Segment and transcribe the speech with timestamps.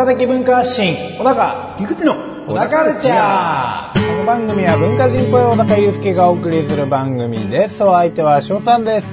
[0.00, 1.74] 小高的文化発信小高。
[1.76, 2.14] 菊池の
[2.46, 4.08] 小高カルチャー。
[4.12, 7.84] この番組は文化人っぽい小高祐介がお送りする番組です。
[7.84, 9.06] お相手は翔さんです。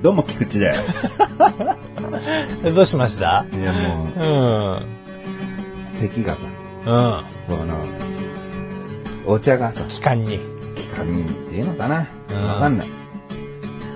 [0.00, 1.12] どうも菊池です。
[2.64, 3.44] え どうしました？
[3.52, 4.18] いやもう。
[4.18, 4.72] んうん。
[4.76, 4.82] う、
[5.90, 6.48] 咳がさ、
[6.86, 7.76] この、
[9.26, 10.40] お茶がさ、期間に。
[10.74, 12.06] 気管にっていうのかな。
[12.30, 13.01] うんわかんない。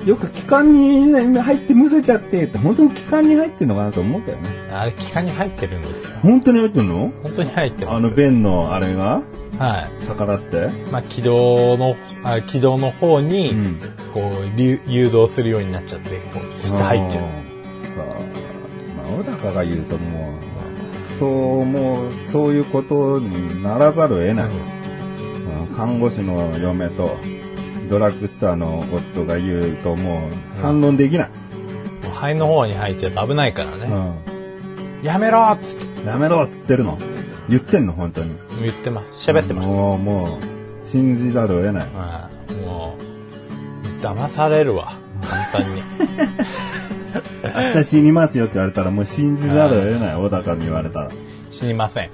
[0.07, 4.49] よく気管に入ってむせちゃってって、本当に気管に入ってんのかなと思うけどね。
[4.71, 6.17] あれ期間に入ってるんですよ。
[6.23, 7.13] 本当に入ってんの？
[7.25, 8.07] 本当に入ってます。
[8.07, 9.23] あの便のあれが
[9.59, 10.05] はい。
[10.07, 10.69] 逆らって？
[10.93, 13.81] まあ軌道のあ軌道の方に、うん。
[14.15, 17.25] こう流誘導するようになっちゃってこうスッと入っちゃう。
[17.25, 24.49] まあ、小高が言うともう、そう、もう、そういうことにならざるを得ない。
[24.49, 25.75] うん。
[25.77, 27.19] 看護師の嫁と、
[27.89, 31.29] ドラッグストアの夫が言うともう、反論できない。
[31.29, 31.35] も
[32.11, 34.15] う肺の方に入っちゃうと危ないからうね、ん。
[35.03, 36.99] やめろっつってやめろっつってるの？
[37.49, 38.35] 言ってんの、本当に。
[38.63, 40.39] 言ってます喋ってます、もう、も
[40.85, 41.89] う、信じざるを得ない。
[41.95, 45.83] はいもう騙されるわ簡単に
[47.75, 51.11] 明日死にますよって言われたらもう信じざるを得ない、小高に言われたら。
[51.51, 52.11] 死にません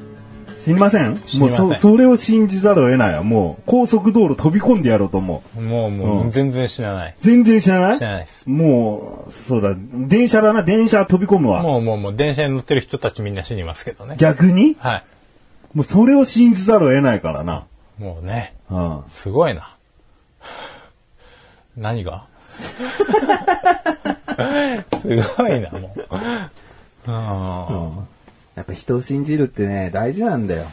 [0.65, 1.21] 死にません？
[1.39, 3.23] もうそ、それを信じざるを得ないわ。
[3.23, 5.61] もう、高速道路飛び込んでやろうと思う。
[5.61, 6.31] もうもう、うん。
[6.31, 7.15] 全然死なない。
[7.21, 7.99] 全然知らない？
[7.99, 8.49] 死なないです。
[8.49, 11.63] もう、そうだ、電車だな、電車飛び込むわ。
[11.63, 14.17] もうもうもう電車に乗ってる人たちみんな死にますけどね。
[14.19, 14.77] 逆に？
[14.79, 15.05] はい。
[15.75, 17.65] もうそれを信じざるを得ないからな。
[17.99, 18.55] もうね。
[18.71, 19.03] うん。
[19.11, 19.75] すごいな。
[21.77, 22.27] 何が？
[25.03, 27.11] すごいなもう。
[27.11, 28.09] うん
[28.55, 30.67] やっぱ人を信じるってね、大事なんだよ。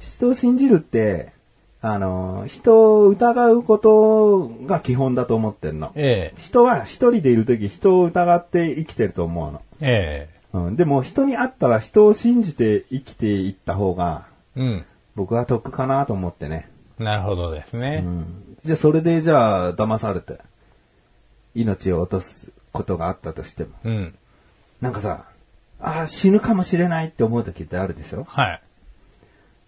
[0.00, 1.32] 人を信じるって、
[1.80, 5.90] あの、人を疑うことが基本だと思ってんの。
[5.96, 9.62] え人は一人でいるとき人を疑って生きてると思うの。
[9.80, 14.84] ええうん、でも人に会ったら人を信じて生きていった方がえうん
[15.14, 16.68] 僕は得かなと思ってね。
[16.98, 18.56] なるほどですね、うん。
[18.64, 20.38] じゃあそれでじゃあ騙されて
[21.54, 23.70] 命を落とすことがあったとしても。
[23.84, 24.14] うん。
[24.80, 25.26] なんかさ、
[25.82, 28.24] ああ、死ぬかもしれないって思う時ってあるでしょ？
[28.24, 28.62] はい。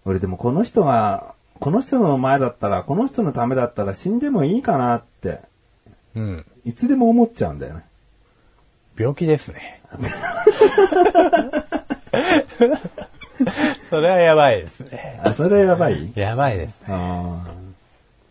[0.05, 5.41] 俺でもこの人が、この人の前だったら、この人のためだったら死んでもいいかなって、
[6.15, 6.45] うん。
[6.63, 7.83] いつでも思っちゃうんだよね。
[8.97, 9.81] 病気ですね。
[13.89, 15.19] それはやばいですね。
[15.23, 16.11] あ、それやばい？
[16.15, 16.87] やばいですね。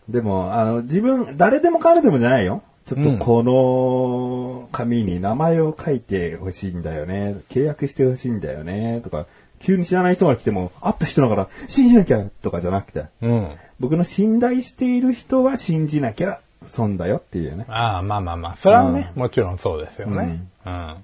[0.09, 2.63] でも、あの、自分、誰でも彼でもじゃないよ。
[2.85, 7.37] ちょっとこの紙に名前を書いてほしいんだよね。
[7.49, 9.01] 契約してほしいんだよね。
[9.03, 9.25] とか、
[9.59, 13.47] 急に知らない人が来ても、会った人だから信じなきゃとかじゃなくて、うん。
[13.79, 17.65] 僕の信頼している人は信じなきゃ損だよっていうね。
[17.69, 18.55] ああ、まあまあまあ。
[18.55, 20.45] それはね、もちろんそうですよね。
[20.65, 20.95] うん。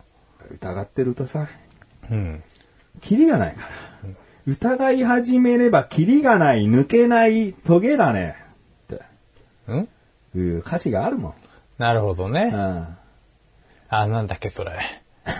[0.51, 1.47] 疑ってるとさ、
[2.11, 2.43] うん。
[3.01, 3.67] キリがないから。
[4.45, 8.35] 疑い始めればキリがない、抜けない、トゲだね。
[8.93, 9.01] って
[9.67, 9.87] うん？
[10.35, 11.33] いう歌詞があるもん。
[11.81, 12.51] なるほどね。
[12.53, 12.87] うん。
[13.89, 14.71] あ、なんだっけ、それ。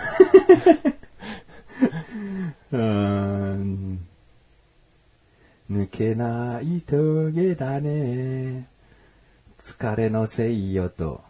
[2.72, 4.04] うーん。
[5.70, 8.66] 抜けないトゲだね。
[9.60, 11.22] 疲れのせいよと。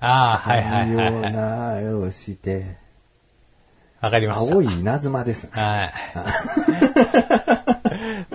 [0.00, 1.32] ああ、はいはいはいようはい。
[1.32, 2.76] なをして。
[4.00, 4.54] わかりました。
[4.56, 5.50] 青い稲妻ですね。
[5.52, 5.92] はい。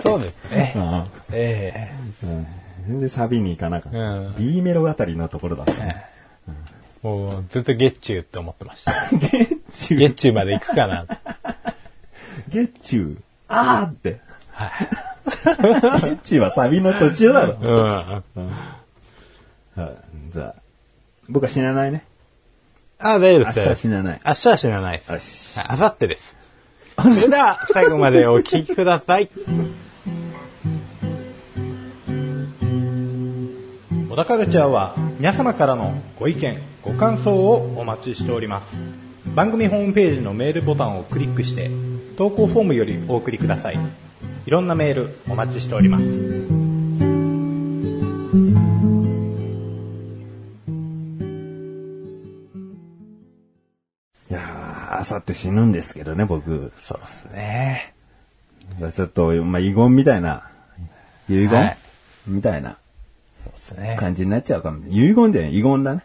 [0.00, 0.72] そうですね。
[0.76, 2.46] うんえうん
[2.88, 3.98] 全然サビに行かなかった。
[3.98, 6.11] うん B メロあたりのところだったね。
[7.04, 8.92] えもうずっと月中って思ってました。
[9.12, 9.96] 月中？
[9.96, 11.06] 月中まで行くかな。
[12.48, 13.18] 月中？
[13.48, 14.20] あーって。
[14.50, 14.70] はい。
[16.00, 17.58] 月中はサビの途中だろ。
[17.60, 17.82] うん。
[17.84, 18.22] は
[19.76, 19.82] い
[20.32, 20.54] じゃあ、
[21.28, 22.04] 僕は死なないね。
[22.98, 23.88] あ、大丈夫明日はです死。
[23.88, 24.20] なない。
[24.24, 25.60] 明日は死なないです。
[25.60, 26.36] あさってです。
[26.96, 29.28] それでは、最後までお聞きください。
[34.10, 38.66] 小田カルチャーは皆様からのご意見、ご感想をお待ちしております。
[39.36, 41.70] 番組ホームページのメールボタンをクリックして、
[42.18, 43.78] 投稿フォームよりお送りください。
[44.46, 46.04] いろんなメールお待ちしております。
[46.04, 46.08] い
[54.34, 56.72] やー、あさって死ぬんですけどね、僕。
[56.82, 57.94] そうですね。
[58.92, 60.50] ちょっと、まあ、遺言みたいな、
[61.28, 61.76] 遺言、はい
[62.26, 62.78] みたいな
[63.44, 63.96] そうですね。
[63.98, 64.84] 感じになっちゃうかも。
[64.88, 66.02] 遺言じゃない遺言だね。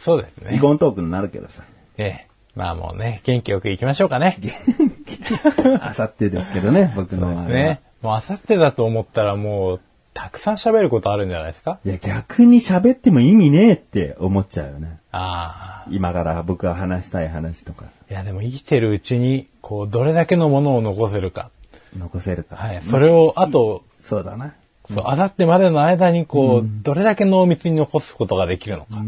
[0.00, 0.56] そうですね。
[0.56, 1.62] 遺言トークになるけどさ。
[1.98, 2.26] ええ。
[2.56, 4.38] まあもうね、元気よく行きましょうかね。
[5.80, 7.80] あさってですけどね、 僕のそうですね。
[8.02, 9.80] もうあさってだと思ったらもう、
[10.14, 11.78] たくさん喋ることあるんじゃないですか？
[11.84, 14.98] いや、逆に喋っても意味ねえって思っちゃうよね。
[15.12, 15.88] ああ。
[15.90, 21.50] 今から僕が話したい話とか、いやでも生きてるうちに、こう、どれだけのものを残せるか。
[21.98, 22.56] 残せるか。
[22.56, 22.82] はい。
[22.82, 24.54] それを、あと、そうだな。
[24.92, 29.02] そう、あさってまでの間に、こう、どれだけ濃密に残すことができるのか。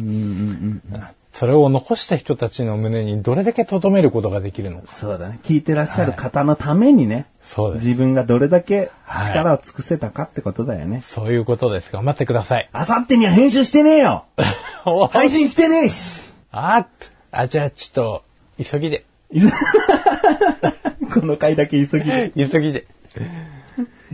[1.32, 4.92] それを残した人たちの胸にどれだけ留めることができるのか。
[4.92, 5.40] そうだね。
[5.44, 7.86] 聞いてらっしゃる方のためにね、そうです。
[7.86, 8.90] 自分がどれだけ
[9.26, 11.00] 力を尽くせたかってことだよね。
[11.02, 11.90] そういうことです。
[11.90, 12.68] 頑張ってください。
[12.72, 14.26] あさってには編集してねえよ
[14.84, 16.86] お 配信してねえしあっ
[17.34, 18.22] あ、じゃあちょっ
[18.58, 19.06] と、急ぎで。
[21.14, 22.30] この回だけ急ぎで。
[22.36, 22.86] 急ぎで。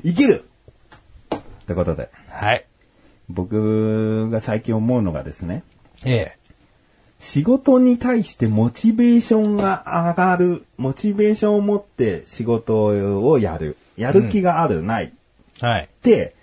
[0.05, 0.48] いける
[1.69, 2.65] ってことで、はい。
[3.29, 5.63] 僕が最近思うのがですね、
[6.03, 6.39] ええ。
[7.21, 15.13] 仕事に対してモチベーションが上がる、モチベーションを持って仕事をやる、やる気がある、ない
[15.61, 15.85] はい。
[15.85, 16.35] って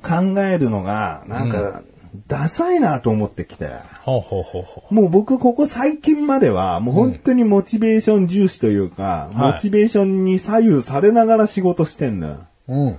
[0.00, 1.82] 考えるのが、なんか、
[2.28, 3.68] ダサいなと思ってきて。
[4.02, 12.46] ほうほうほうほもう僕ここ最近までは、もう本当にモチベーション重視というか、はいモチベーションに左右されながら仕事してんだよ。
[12.68, 12.74] う。
[12.74, 12.98] うん。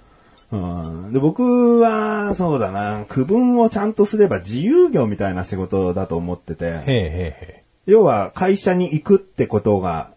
[0.53, 10.11] うん、で僕は、そうだな、区分をちゃんとすれば自由業みたいな仕事だと思ってて、へえへえへ要は会社に行くってことが、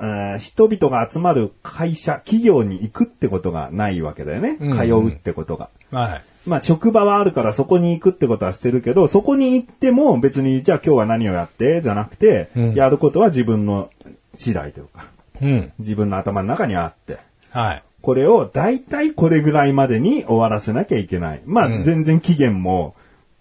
[0.00, 4.58] えー人々が集まる会社、企業に行くってことがないわけだよね。
[4.60, 5.70] うんうん通うってことが。
[5.92, 5.96] え。
[5.96, 6.22] はい。
[6.46, 13.90] まあ職場はあるからそこに行くってことはしてるけど、そこに行っても別にじゃあ今日は何をやってじゃなくて、うんやることは自分の
[14.34, 15.06] 次第というか、
[15.40, 15.72] うん。
[15.78, 17.18] 自分の頭の中にあって、
[17.50, 17.82] はい。
[18.04, 21.42] これを大体これぐらいまでに終わらせなきゃいけない。
[21.46, 22.94] まあうん全然期限も、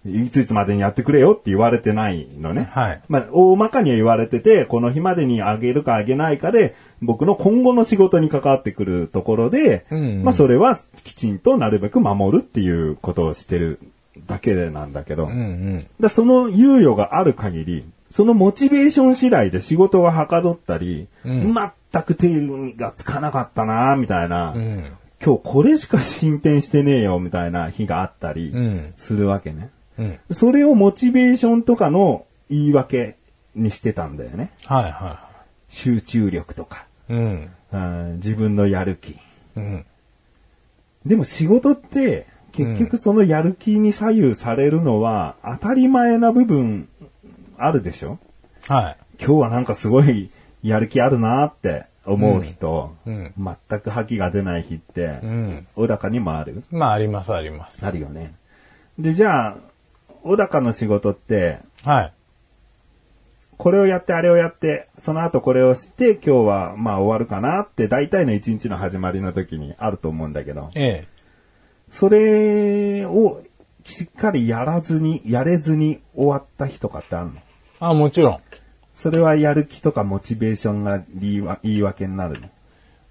[0.06, 2.70] いついつまでにやってくれよって言われてないのね。
[2.72, 3.02] はい。
[3.10, 13.80] まあ、大まかには言われてて、この日までにあげるかあげないかで、僕の今後の仕事に関わってくるところで、うんうんまあ、それはきちんとなるべく守るっていうことをしてる
[14.28, 15.88] だけなんだけど、うんうん。
[16.00, 21.56] だその猶予がある限り、そのモチベーション次第で仕事がはかどったり、うん
[21.92, 22.30] 全く手
[22.76, 24.92] がつかなかったなみたいな、うん。
[25.24, 28.94] 今日これしか進展してねえよみたいな日があったりうん。
[28.98, 29.72] するわけね。
[29.98, 30.20] うん。
[30.30, 33.18] それをモチベーションとかの言い訳
[33.56, 34.52] にしてたんだよね。
[34.66, 35.28] はいは
[35.70, 37.14] 集中力とか、い。
[37.14, 37.52] うん。
[37.72, 39.18] うん自分のやる気。
[39.56, 39.86] うん。
[41.04, 46.88] でも仕事って結局そのやる気に左右されるのは当たり前な部分
[47.58, 48.20] あるでしょ？
[48.68, 48.98] はい。
[49.20, 50.30] 今日はなんかすごい
[50.62, 53.34] やる気あるなって思う人、うん。
[53.70, 55.68] 全く覇気が出ない日ってう、ん。
[55.76, 56.64] 小高にもある？
[56.72, 57.86] まあ、あります、あります。
[57.86, 58.34] あるよね。
[58.98, 59.58] で、じゃあ、
[60.24, 62.14] 小高の仕事って、はい。
[63.58, 71.08] これをやって、あれをやって、その後これをして、今日はまあ終わるかなって、大体の一日の始まりの時にあると思うんだけど、ええ。
[71.92, 73.42] それを
[73.84, 77.34] しっかりやらずに、やれずに終わった日とかってあるの？
[77.90, 78.40] あ、もちろん。
[78.96, 82.48] それはやる気とかモチベーションが言い訳になるの？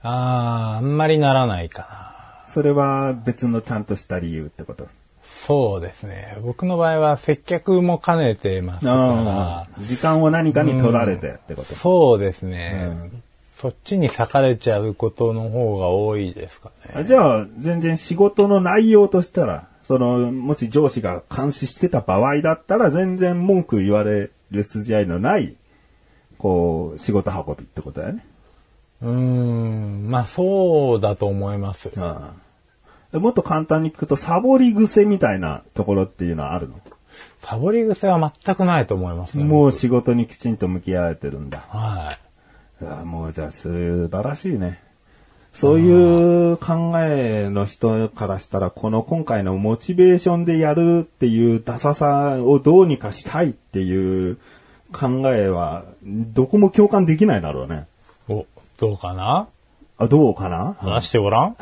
[0.02, 2.50] ああ、あんまりならないかな。
[2.50, 4.88] それは別のちゃんとした理由ってこと？
[5.24, 6.38] そうですね。
[6.42, 11.72] 僕の場合は接客も兼ねてますか時間を何かに取られてってこと？
[11.72, 13.10] ら、そうですね。
[13.56, 16.94] そっちに裂かれちゃうことの方が多いですかね。
[16.96, 25.54] あじゃあ、全然仕事の内容としたら、その、もし上司が監視してた場合だったら、全然文句言われる筋合いのない、
[26.38, 28.24] こう、仕事運びってことだよね。
[29.02, 31.92] うーん、まあそうだと思います。
[31.98, 32.32] あ
[33.12, 36.80] あもっと簡単に聞くと、サボり癖みたいなところっていうのはあるの、
[37.42, 39.44] サボり癖は全くないと思いますね。
[39.44, 41.66] もう仕事にきちんと向き合えてるんだ。
[41.68, 42.16] は
[42.80, 44.80] ああもうじゃあ素晴らしいね。
[45.52, 54.38] そういう考えの人からしたら、この今回のモチベーションでやるっていうダサさをどうにかしたいっていう
[54.92, 57.86] 考えは、どこも共感できないだろうね。
[58.28, 58.32] い。
[58.32, 58.46] お、
[58.78, 59.46] どうかな？
[59.98, 60.74] あ、どうかな？
[60.80, 61.56] 話してごらん。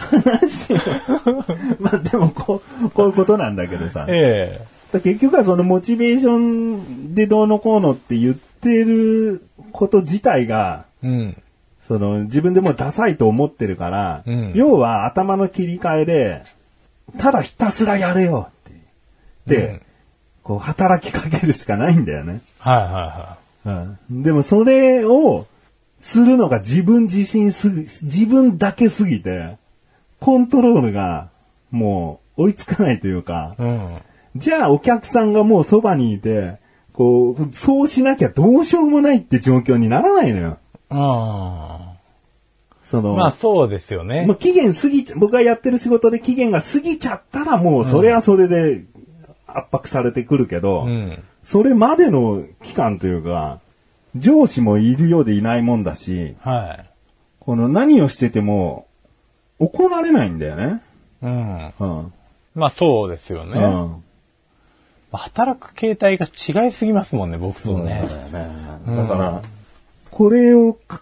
[1.80, 4.06] まあでもこう、こういうことなんだけどさ。
[4.08, 11.42] え結局はそのモチベーションでどうのこうのって言ってること自体が、えうん。
[11.90, 16.44] その自分でもうダサいと思ってるから、うん要は頭の切り替えで、
[17.18, 18.72] ただひたすらやれよっ
[19.44, 19.56] て。
[19.56, 19.80] で、うん
[20.44, 22.42] こう働きかけるしかないんだよね。
[22.58, 25.46] はいはうん、でもそれを
[26.00, 29.58] するのが自分自身すぎ、自分だけすぎて、
[30.20, 31.28] コントロールが
[31.72, 33.72] もう追いつかないというか、いはい。
[33.72, 33.96] うん。
[34.36, 36.58] じゃあお客さんがもうそばにいて、
[36.92, 40.58] こう、そうしなきゃどうしようもないって状況にならないのよ。
[40.90, 41.94] あ
[42.84, 43.16] その、あ。
[43.16, 44.36] まあそうですよねもう。
[44.36, 48.84] 期限過ぎちゃ、僕がやってる仕事で期限が過ぎちゃったらもうそれはそれで
[49.46, 51.22] 圧迫されてくるけど、うん。
[51.42, 53.60] それまでの期間というか、
[54.16, 56.90] 上司もいるようでいないもんだし、はい。
[57.38, 58.86] この何をしてても
[59.58, 60.82] 怒られないんだよね。
[61.22, 61.72] うん。
[61.78, 62.12] うん。
[62.54, 63.60] まあそうですよね。
[63.60, 64.04] うん。
[65.12, 68.04] 働く形態が違いすぎますもんね、僕とね。
[68.86, 69.42] だから、
[70.20, 71.00] これをか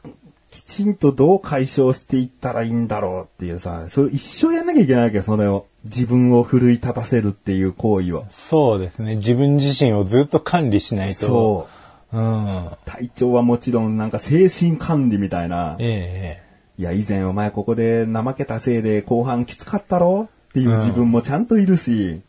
[0.52, 5.66] きちんとどう解消していったらいいんだろうっていうさ、それ一生やんなきゃいけないわけよ、それを。
[5.82, 8.26] 自分を奮い立たせるっていう行為を。
[8.30, 9.16] そうですね。
[9.16, 11.16] 自分自身をずっと管理しないと。
[11.16, 11.68] そ
[12.12, 12.16] う。
[12.16, 12.20] う。
[12.20, 12.70] うん。
[12.84, 15.74] 体調はもちろんなんか精神管理みたいな。
[15.80, 16.40] え
[16.78, 22.20] えいや、以前お前ここで怠けたせいで後半きつかったろっていう自分もちゃんといるし。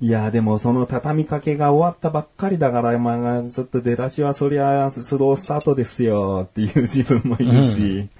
[0.00, 7.80] いや、でもその畳みかけが終わったばっかりだから、まあ、ちょっと出だしはそりゃスロースタートですよっていう自分もいるし。
[8.00, 8.10] うん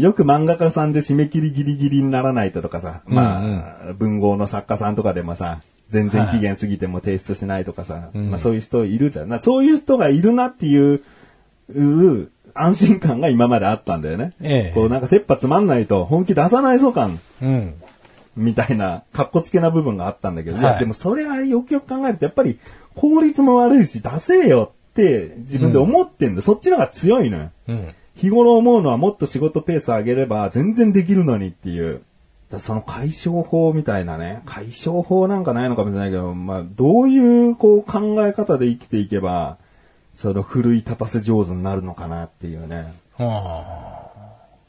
[0.00, 5.60] よく漫画家さんで締め切りギリギリにならないととかさ、まあ、文豪の作家さんとかでもさ、
[5.90, 9.28] 全然期限過ぎても提出しないとかさ、んまあそういう人いるじゃん。
[9.28, 11.02] なそういう人がいるなっていう、
[11.74, 14.32] う安心感が今まであったんだよね。
[14.42, 17.74] ええこうなんか切羽つまんないと本気出さないぞ感うん。
[18.36, 22.58] みたいな、格好つけな部分があったんだけど、いはいやでもそれはよくよく考えるとやっぱり
[22.94, 27.50] 効率も悪いし出せよって自分で思ってんだ、そっちの方が強いのよ。
[27.68, 27.94] うん。
[28.14, 32.02] 日頃思うのはもっと仕事ペース上げれば全然できるのにっていう。
[32.50, 39.56] だその解消法みたいなね、解消法なんかないのかもしれないけど、まあ、どういうこう考え方で生きていけば、
[40.14, 42.94] その奮い立たせ上手になるのかなっていうね。
[43.18, 44.06] あ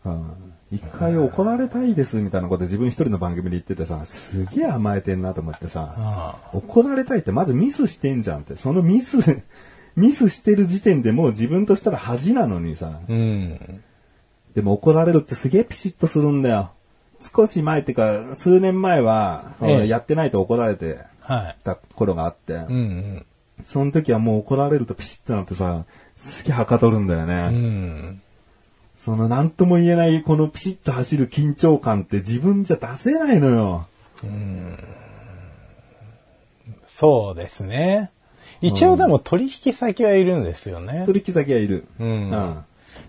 [0.05, 6.50] うん一回怒られたいですみたいなこと自分一人の番組で言っててさ、すげえ甘えてんなと思ってさ、あ。
[6.53, 9.17] 怒られたいってまずミスしてんじゃんって、そのミス、
[9.95, 13.59] ミスしてる時点でもう自分としたら恥なのにさ、うん。
[14.55, 16.71] でも怒られるってすげえピシッとするんだよ。
[17.19, 21.57] 少し前っていうか、数年前は、ええやってないと怒られてはい。
[21.63, 23.25] た頃があって、うんうん。
[23.65, 25.86] その時はもう怒られるとピシッとなってさ、
[26.17, 27.33] すげえはかどるんだよね。
[27.33, 28.21] うん。
[28.97, 33.87] その何とも言えないこのピシッと走る緊張感って自分じゃ出せないのよ。
[36.87, 38.11] そうですね。
[38.61, 41.03] 一応でも取引先はいるんですよね。
[41.05, 41.87] 取引先はいる。
[41.99, 42.63] うん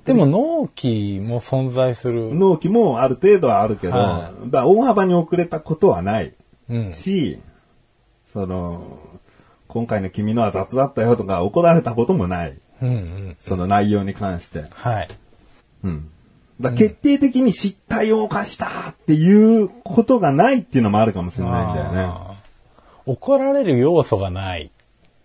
[0.04, 2.35] でも納期も存在する。
[2.35, 6.35] 納期もある程度はあるけど、はだから大幅に遅れたことはない
[6.68, 6.92] うん。
[6.92, 7.40] し、
[8.33, 8.99] その、
[9.66, 12.59] 今回の君のは雑だったよとか怒られたこともない。
[12.83, 13.37] うんうん。
[13.40, 14.64] その内容に関して。
[14.71, 15.09] はい。
[15.85, 16.11] うん。
[16.61, 22.13] だから決定的に失態を犯したっていうことがないっていうのもあるかもしれないんだよね。
[23.07, 24.71] 怒られる要素がない。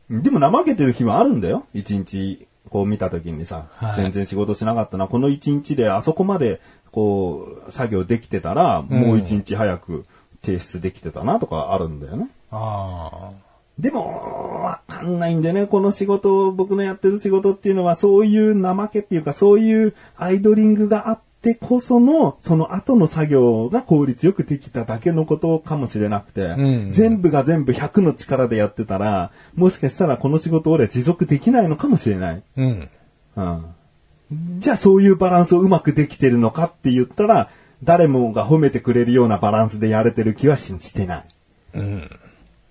[0.09, 1.65] でも怠けてる日はあるんだよ。
[1.73, 5.07] 一日、こう見た時にさ、はい全然仕事しなかったな。
[5.07, 10.05] この一日であそこまで、こう、作業できてたら、もう一日早く
[10.43, 12.29] 提出できてたなとかあるんだよね。
[12.51, 13.31] あ
[13.79, 15.67] でも、わかんないんだよね。
[15.67, 32.43] この仕事、僕のやってる仕事っていうのは、そういう怠けっていうか、そういうアイドリングがあってこその、その後の作業が効率よくできただけのことかもしれなくて、ん全部が全部100の力でやってたら、もしかしたらこの仕事俺は持続できないのかもしれない。
[32.55, 32.61] あ。
[32.61, 32.89] うん。
[33.35, 34.59] うん。
[34.59, 37.49] じゃあそういうバランスをうまくできてるのかって言ったら、
[37.83, 41.23] 誰もが褒めてくれるようなバランスでやれてる気は信じてない。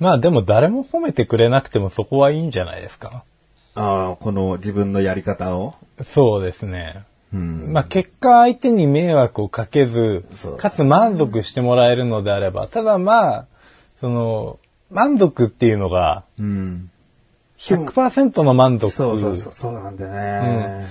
[0.03, 3.25] まあでも誰も褒めてくれなくてもそこはいいんじゃないですか。
[3.75, 5.75] ああ、この自分のやり方を？
[6.05, 7.05] そうですね。
[7.33, 7.73] うん。
[7.73, 10.25] まあ結果相手に迷惑をかけず
[10.59, 13.47] かつ満足してもらえるのであれば、ただまあ、
[14.01, 14.59] その、
[14.91, 16.91] 満足っていうのがうん。
[17.57, 18.93] 100%の満足。
[18.93, 20.85] そうそうそう、そうなんだよね。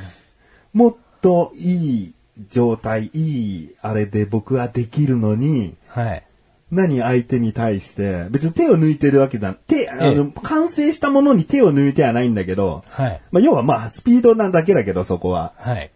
[0.74, 2.14] もっといい
[2.50, 6.24] 状態、いいあれで僕はできるのに、はい。
[6.72, 9.56] 何相手に対して、別に手を抜いてるわけじゃん。
[9.68, 13.22] 手、あえの、完成したものに手を抜いてはないんだけど、はい。
[13.32, 15.54] まあ、要はまあ、スピードなだけだけど、そこは。
[15.58, 15.92] はい。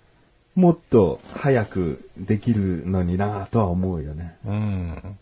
[0.56, 4.36] もっと早くできるのになとは思うよね。
[4.46, 5.18] うん。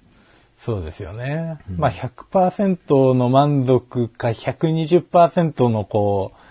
[0.57, 1.55] そうですよね。
[1.75, 6.42] まあ100%の満足か120%のこう、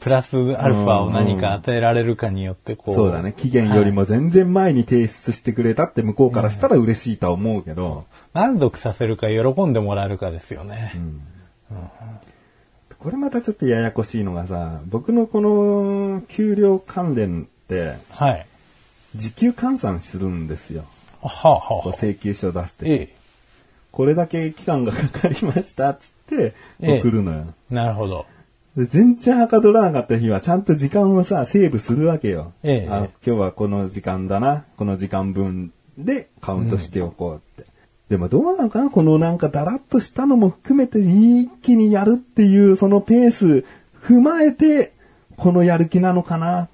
[0.00, 2.94] プラスアルファを何か与えられるかによってこう。
[2.94, 3.34] そうだね。
[3.36, 10.94] 期限よりも全然前に提出してくれたって向こうからしたら嬉しいとは思うけど、満足させるか喜んでもらえるかですよね。
[12.98, 18.46] これまたちょっとややこしいのがさ、僕のこの給料関連ってはい。
[19.16, 20.84] 時給換算するんですよ。
[21.22, 22.90] はあ、はあ請求書を出すって。
[22.90, 23.14] え
[23.92, 27.54] これだけ期間がかかりましたっつってええ送るのよ。
[27.70, 27.74] え。
[27.74, 28.24] なるほど。
[28.76, 32.52] で全然はかどらなかった日はちゃんと時間をさ、セーブするわけよ。
[32.62, 34.64] ええあ今日はこの時間だな。
[34.76, 37.68] この時間分でカウントしておこうって。
[38.08, 38.90] でもどうなのかな？
[38.90, 43.64] このなんかだらっとしたのも含めて一気にやるっていうそのペース
[44.02, 44.92] 踏まえて、
[45.36, 46.68] このやる気なのかな？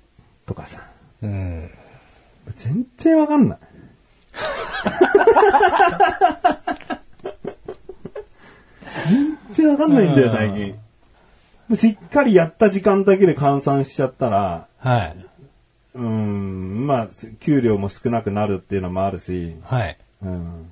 [0.44, 0.82] とかさ。
[1.22, 1.70] うん。
[2.56, 3.58] 全然わかんない。
[9.52, 10.74] 全然わかんないんだよ、最近。
[11.74, 15.16] しっかりやった時間だけで換算しちゃったら、はい。
[15.94, 17.08] うーん、まあ、
[17.40, 19.96] 給料も少なくなるっていうのもあるし、はい。
[20.22, 20.70] うん。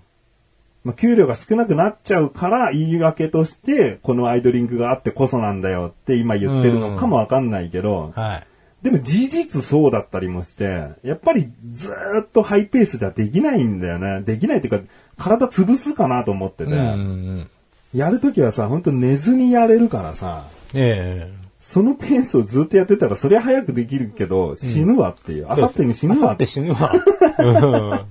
[0.85, 8.47] まあ、給料が少なくなっちゃうから言い訳として、このアイドリングがあってこそなんだよって今言ってるのかもわかんないけど、はい。
[8.85, 14.21] でも事実そうだったりもして、やっぱりずーっとハイペースではできないんだよね。
[14.21, 14.85] できないっていうか、
[15.17, 17.51] 体潰すかなと思ってて、うんうん。
[17.95, 20.45] やるときはさ、本当寝ずにやれるからさ、
[20.75, 25.47] ええそのペースをずっとやってたら、そりゃ早くできるけど、死ぬわっていう。
[25.49, 26.93] あさってに死ぬわあさって死ぬわ。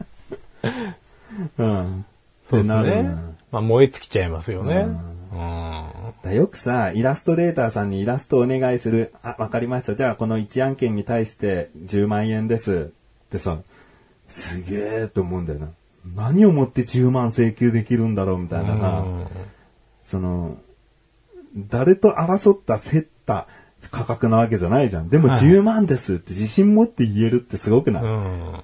[1.57, 2.05] うんうん。
[2.49, 3.33] そうですねな。
[3.51, 4.87] まあ燃え尽きちゃいますよね。
[5.33, 5.83] うん。
[6.23, 9.13] だよくさ、イラストレーターさんにイラストお願いする。
[9.21, 9.95] あ、わかりました。
[9.95, 12.91] じゃあこの1案件に対して10万円です。
[13.27, 13.59] ってさ、
[14.29, 15.69] すげえと思うんだよな。
[16.15, 19.05] 何をもって10万請求できるんだろうみたいなさ、
[20.03, 20.57] その、
[21.55, 23.47] 誰と争った競った
[23.91, 25.09] 価格なわけじゃないじゃん。
[25.09, 28.63] でもはい10万ですって自信持って言えるってすごくない、うん。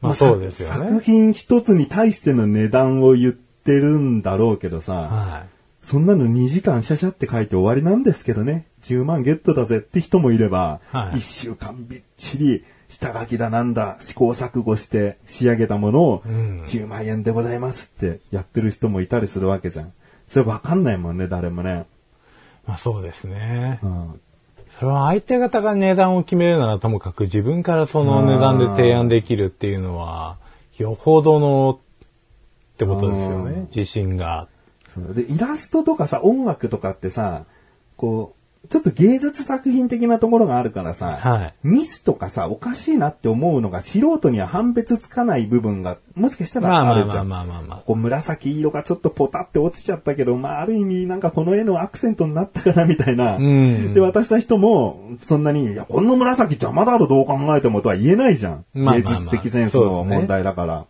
[0.00, 1.00] まあそうですよ作ね。
[1.00, 5.44] 品一つに対しての値段を言ってるんだろうけどさ、は
[5.82, 8.66] そんなの2時間シャシャって書いて終わりなんですけどね。
[8.82, 19.92] 10万ゲットだぜって人もいれば、はい1週間びっちり下書きだなんだ試行錯誤して仕上げたものをうん10万円でございますってやってる人もいたりするわけじゃん。
[20.28, 21.86] それわかんないもんね、誰もね。
[22.66, 22.68] い。
[22.68, 23.86] まあそうですねう。
[23.86, 24.20] ん。
[24.78, 30.36] それは相手方が値段を決めるならともかく自分からその値段で提案できるっていうのは、
[30.78, 31.78] よほどの
[32.74, 33.68] ってことですよね。
[33.74, 34.48] 自信が。
[35.14, 37.44] で、イラストとかさ、音楽とかってさ、
[37.96, 47.28] こう、ちょっと芸術作品的なところがあるからさ、はいミスとかさ、おかしいなって思うのが素人には判別つかない部分が、もしかしたまらあまあまああるじゃん。
[47.28, 47.82] まあまあまあ。
[47.84, 53.36] こう紫色がちょっとポタって落ちちゃったけど、まあある意味なんかこの絵のアクセントになったかなみたいな。
[53.36, 58.52] うんで、渡した人も、そんなに、いや、この紫邪魔だろどう考えてもとは言えないじゃん。
[58.52, 60.86] まあまあまあ芸術的センスの問題だから。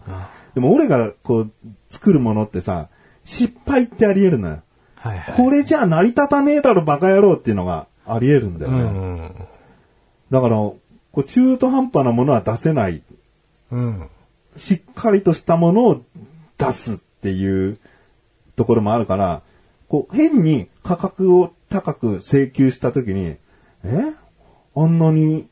[0.55, 1.51] でも俺がこう、
[1.91, 2.89] 作るものってさ、
[3.25, 4.63] 失敗ってあり得るのよ。
[5.05, 5.37] はいはい。
[5.37, 8.83] これじゃあ成り立たねえだろバカ野郎っていうのがあり得るんだようね。
[8.83, 9.35] ん。
[10.31, 10.79] だから、こ
[11.17, 13.03] う中途半端なものは出せない。
[13.71, 14.09] うん。
[14.57, 16.03] しっかりとしたものを
[16.57, 17.79] 出すっていう
[18.57, 19.43] ところもあるから、
[19.89, 23.37] こう変に価格を高く請求したときに、
[23.85, 24.15] え？
[24.75, 25.47] あんなに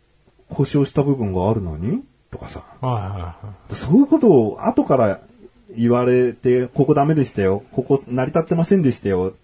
[0.49, 2.03] 故障した部分があるのに？
[2.31, 2.65] とかさ。
[2.81, 3.37] はいはいは
[3.71, 3.75] い。
[3.75, 5.21] そういうことを後から
[5.77, 7.63] 言われて、ここダメでしたよ。
[7.73, 9.35] ここ成り立ってませんでしたよ。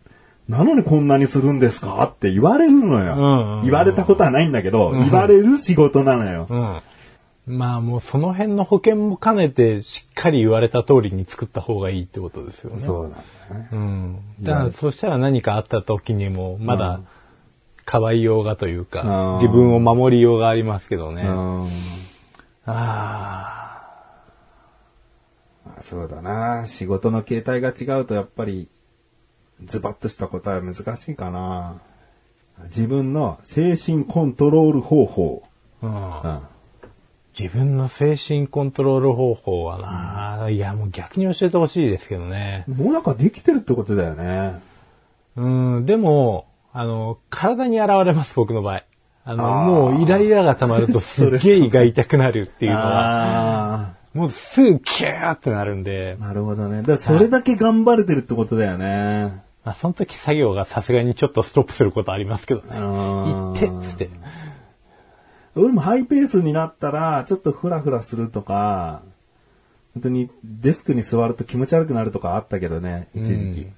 [0.48, 2.02] なのにこんなにするんですか？
[2.04, 3.14] って言われるのよ。
[3.14, 6.46] うんうんうん言われたことはないんだけど、言われる仕事なのよ。
[6.48, 7.56] うん。
[7.58, 12.82] まあもうその辺の保険も兼ねてしっかり言われた通りに作った方がいいってことですよね。
[12.82, 13.68] そうなんだよね。
[13.72, 14.18] うん。
[14.42, 17.00] だからそしたら何かあった時にもまだ
[17.84, 21.22] 可愛いようがというか、うん自分を守りようがありますけどね。
[21.22, 21.68] うん
[22.66, 23.82] あ
[25.64, 26.66] まあそうだな。
[26.66, 28.68] 仕事の形態が違うとやっぱり
[29.64, 31.80] ズバッとした答えは難しいかな。
[32.66, 35.42] 自分の精神コントロール方法。
[35.82, 36.58] あ、うんうん
[37.38, 39.78] 自分の精神コントロール方法は
[40.40, 42.64] な、いやもう逆に教えてほしいですけどね。
[42.66, 44.60] もうなんかできてるってことだよね。
[45.36, 48.84] うん、でも、あの、体に現れます、僕の場合。
[49.24, 56.78] あの、あーもうイライラが溜まると すっげえ胃が痛くなるっていうのは、あもうすぐキューってなるんであ、、なるほどね。
[56.78, 59.42] だからそれだけ頑張れてるってことだよね。
[59.68, 62.68] まあ、その時作業がさすがにちょっとストップすることありますけどね。
[62.72, 64.08] あーいってっつって。
[65.56, 69.02] 俺もハイペースになったら、ちょっとフラフラするとか、
[69.92, 73.60] 本当にデスクに座ると気持ち悪くなるとかあったけどね、一時期。
[73.62, 73.74] うん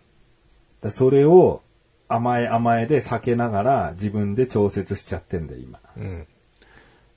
[0.80, 1.60] だそれを
[2.08, 5.78] 甘え甘えで避けながら自分で調節しちゃってんだよ、今。
[5.96, 6.26] うん。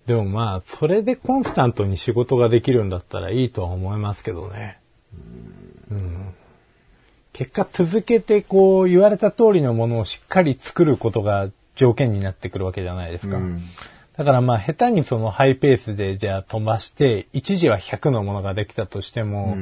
[0.06, 4.80] でもまあ、それでコンスタントに仕事ができるんだったらいいとは思いますけどね。
[5.90, 6.23] うん。
[7.34, 13.38] 結果続けてこう言われた通りのものをしっかり作ることが条件になってくるわけじゃないですか。
[13.38, 13.62] うん。
[14.16, 19.58] だからまあ下手にそのハイペースでじゃあ飛ばして、一時は100のものができたとしても、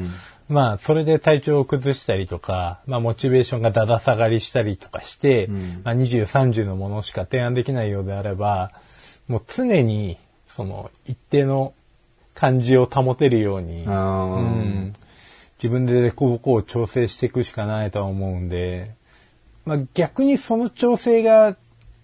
[0.50, 5.48] まあ、それで体調を崩したりとか、まあ、モチベーションがだだ下がりしたりとかして、
[5.84, 8.74] まあ、20、30のものしか提案できないようであれば、
[9.30, 10.18] もう常に、
[10.50, 11.74] その、一定の
[12.34, 14.94] 感じを保てるように、うん
[15.62, 18.96] 自分でこう、こう調整していくしかないとは思うんで、
[19.64, 21.56] まあ、逆にその調整が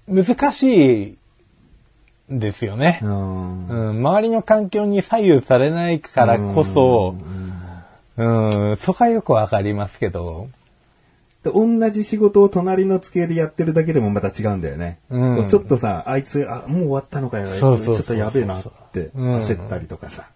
[0.07, 1.17] 難し
[2.29, 2.99] いんですよね。
[3.01, 3.67] うん。
[3.67, 7.15] うん、周りの環境に左右されないからこそ、
[8.17, 8.23] う
[8.73, 10.49] ん、そこはよくわかりますけど、
[11.43, 14.99] で同じ仕事を隣の机でやってるだけでもまた違うんだよね。
[15.09, 15.47] うん。
[15.47, 17.47] ちょっとさ、あいつ、あ、もう終わったのかよ。
[17.47, 17.95] そうそうそうそう。
[17.95, 20.29] ちょっとやべえなってうん焦ったりとかさ。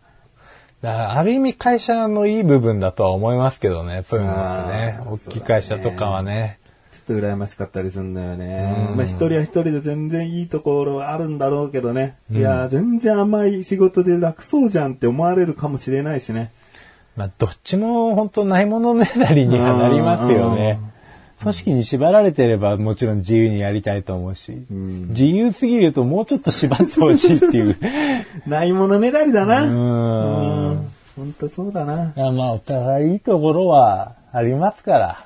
[0.81, 6.59] だある意味会社のいい部分だとは思いますけどね、そういうのってね大きい会社とかはね。
[6.91, 8.87] ちょっと羨ましかったりするんだよね。
[8.89, 12.17] うんまあ一人は一人で全然いいところはあるんだろうけどね。
[12.29, 16.51] いやー、全然甘い仕事で楽そうじゃんって思われるかもしれないしね。
[17.15, 20.79] まあ、どっちも本当ないものねだりにはなりますよね。
[21.41, 27.75] 組織に縛られてればもちろん自由にやりたいと思うし、ん自由すぎるともうちょっと縛ってほしいっていう。
[28.47, 29.63] ないものねだりだな。
[29.63, 30.91] ううんん。
[31.15, 32.13] ほんとそうだな。
[32.31, 35.17] まあ、お互いいいところはありますから。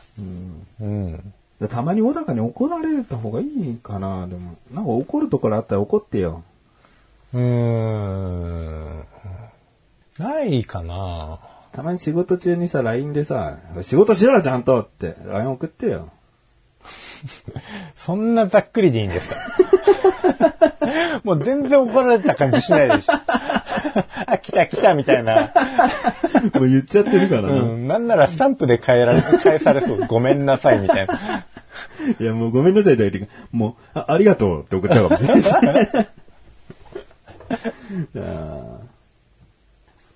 [0.82, 1.34] うん。
[1.70, 4.28] たまに小高に怒られた方がいいかな。
[4.28, 6.44] でも、なんか怒るところあったら怒ってよ。
[7.34, 9.04] うーん。
[10.18, 11.40] ないかな
[11.76, 16.10] たまに仕事中にさ、LINE でさ、仕事しろよ、ちゃんとって LINE 送ってよ。
[17.96, 19.36] そんなざっくりでいいんですか？
[21.24, 23.14] もう全然怒られた感じしないでしょ。
[24.28, 25.52] あ、来た来たみたいな。
[26.54, 27.50] もう言っちゃってるからな。
[27.50, 27.88] うん。
[27.88, 30.06] なんならスタンプで変えられ、返されそう。
[30.08, 31.20] ごめんなさいみたいな。
[32.20, 35.48] いや、もうごめんなさいと言って、もうあ、ありがとうって送っちゃうかもしれないし。
[35.48, 35.50] い
[38.18, 38.75] やー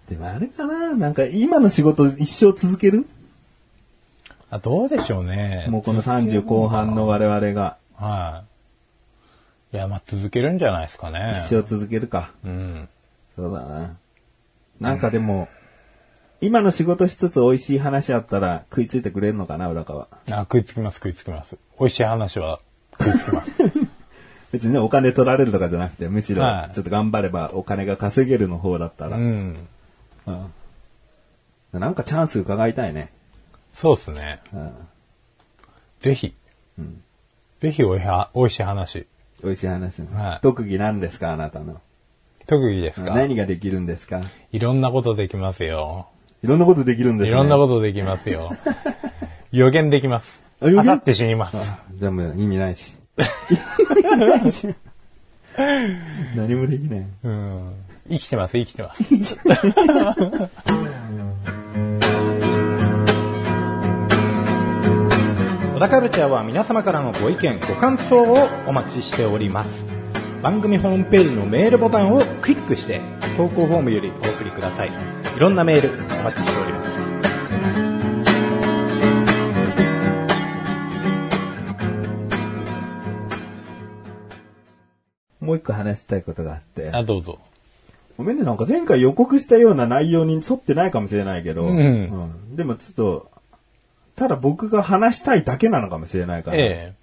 [0.10, 3.06] でもあれかななんか今の仕事一生続ける？
[4.52, 5.67] あ、どうでしょうね。
[5.69, 8.43] もうこの30後半の我々がは
[9.72, 9.76] い。
[9.76, 11.36] いや、まあ続けるんじゃないですかね。
[11.48, 12.32] 一生続けるか。
[12.43, 12.89] うん。
[13.36, 13.95] そうだな。
[14.80, 15.48] なんかでも、
[16.41, 20.08] 今の仕事しつつ美味しい話あったら食いついてくれるのかな、浦川。
[20.32, 21.58] あ、食いつきます、食いつきます。
[21.80, 22.60] 美味しい話は
[23.00, 23.52] 食いつきます。
[24.52, 29.17] 別にね、お金取られるとかじゃなくて、むしろはいちょっと頑張ればお金が稼げるの方だったら。
[29.17, 29.67] うん。
[30.30, 33.12] うんなんかチャンス伺いたいね。
[33.74, 34.42] そうですね。
[34.54, 34.72] うん
[36.02, 36.34] ぜひ。
[36.82, 37.02] ん
[37.60, 39.06] ぜひおいは、しい話。
[39.44, 41.80] 美味しい話、はい特技何ですかあなたの？
[42.48, 43.13] 特技ですか？
[43.13, 44.22] 何ができるんですか？
[44.52, 46.08] いろんなことできますよ。
[46.44, 47.32] いろんなことできるんですね。
[47.32, 48.52] いろんなことできますよ。
[49.52, 50.42] 予言できます。
[50.62, 50.80] あ予言？
[50.82, 51.58] あさって死にます。
[51.96, 52.96] じゃあもう意味ないし。
[53.52, 54.74] 意味ないし。
[56.36, 57.06] 何もできない。
[57.24, 57.74] うん。
[58.10, 59.04] 生きてます、生きてます。
[65.80, 69.69] 小田カルチャーは皆様からのご意見、ご感想をお待ちしております。
[70.41, 73.00] 番組ホームページのメールボタンをクリックして、
[73.38, 74.89] 投稿フォームよりお送りください。
[74.89, 76.89] いろんなメールお待ちしております。
[85.39, 86.91] もう一個話したいことがあって。
[86.91, 87.39] あ、どうぞ。
[88.19, 91.82] ごめんね、なんか前回予告したような内容に沿ってないかもしれないけど、うんう
[92.51, 93.32] んでもちょっと、
[94.17, 96.93] ただ僕が話したいだけなのかもしれないから、え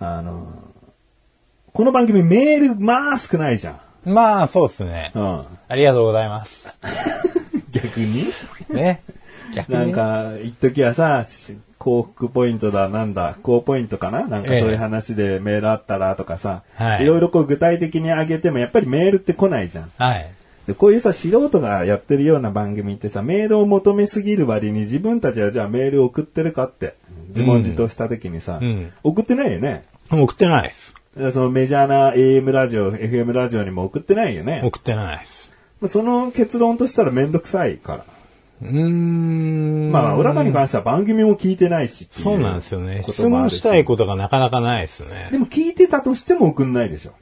[0.00, 0.48] あの、
[1.72, 3.80] この番組メールまあ少ないじゃん。
[4.06, 4.10] え。
[4.10, 5.12] まあ、そうですね。
[5.14, 6.66] うん、ありがとうございます。
[7.70, 8.26] 逆に？
[8.70, 9.00] ね。
[9.54, 9.78] 逆に。
[9.78, 11.24] なんか、一時はさ、
[11.78, 14.26] 幸福ポイントだ、なんだ、高ポイントかな？
[14.26, 19.92] なんかそういう話でメールあったらとかさ、はいいろいろこう具体的に上げてもやっぱりメールって来ないじゃん。
[19.96, 20.28] はい。
[20.68, 26.94] で、こういうさ、素人がやってるような番組ってさ、メールを求めすぎる割に自分たちはじゃあメールを送ってるかって、
[27.30, 29.84] 自問自答した時にさ、うん送ってないよね。
[30.10, 30.94] 送ってないです。
[31.16, 34.60] でそのメジャーな AM ラジオ、FM ラジオにも送ってないよね。
[34.62, 35.54] 送ってないです。
[35.80, 38.04] まあその結論としたらめんどくさいから。
[38.60, 39.90] うーん。
[39.90, 43.04] まあ、裏側に関しては番組も聞いてないしそうなんですよね。
[43.04, 45.38] 質問したいことがなかなかないですでね。
[45.38, 47.12] も聞いてたとしても送んないでしょ。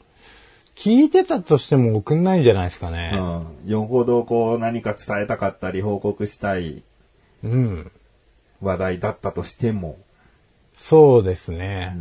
[0.76, 3.12] 聞いてたとしても送んないんじゃないですかね。
[3.64, 3.70] うん。
[3.70, 6.82] よほどこう何か伝えたかったり報告したい
[7.42, 7.90] うん。
[8.60, 9.98] 話題だったとしても、
[10.76, 11.96] そうですね。